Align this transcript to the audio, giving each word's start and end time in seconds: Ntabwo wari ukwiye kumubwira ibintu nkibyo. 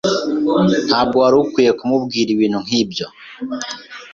Ntabwo 0.87 1.15
wari 1.23 1.35
ukwiye 1.43 1.71
kumubwira 1.79 2.29
ibintu 2.35 2.57
nkibyo. 2.65 3.05